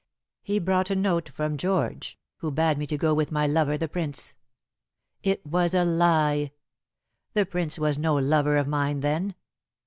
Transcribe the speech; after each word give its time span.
He 0.41 0.57
brought 0.57 0.89
a 0.89 0.95
note 0.95 1.29
from 1.29 1.57
George, 1.57 2.17
who 2.37 2.49
bade 2.49 2.79
me 2.79 2.87
go 2.87 3.13
with 3.13 3.31
my 3.31 3.45
lover, 3.45 3.77
the 3.77 3.87
Prince. 3.87 4.33
It 5.21 5.45
was 5.45 5.75
a 5.75 5.85
lie. 5.85 6.53
The 7.35 7.45
Prince 7.45 7.77
was 7.77 7.99
no 7.99 8.15
lover 8.15 8.57
of 8.57 8.67
mine 8.67 9.01
then. 9.01 9.35